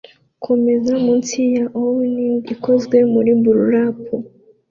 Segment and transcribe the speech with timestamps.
[0.43, 3.97] kumeza munsi ya awning ikozwe muri burlap